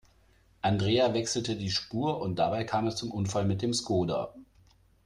[0.63, 4.33] Andrea wechselte die Spur und dabei kam es zum Unfall mit dem Skoda.